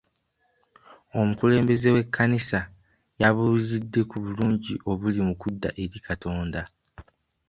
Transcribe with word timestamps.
Omululembeze 1.19 1.87
w'ekkanisa 1.95 2.59
yabuuliridde 3.21 4.01
ku 4.09 4.17
bulungi 4.23 4.73
obuli 4.89 5.19
mu 5.27 5.33
kudda 5.41 5.69
eri 5.83 5.97
Katonda. 6.07 6.61